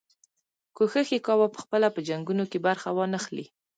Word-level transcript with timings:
کوښښ 0.75 1.07
یې 1.15 1.19
کاوه 1.27 1.47
پخپله 1.55 1.87
په 1.95 1.99
جنګونو 2.07 2.43
کې 2.51 2.59
برخه 2.67 2.87
وانه 2.93 3.19
خلي. 3.25 3.45